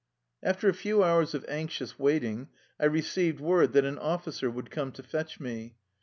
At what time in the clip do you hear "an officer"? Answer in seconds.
3.85-4.49